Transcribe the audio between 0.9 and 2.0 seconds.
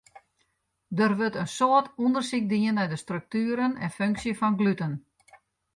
Der wurdt in soad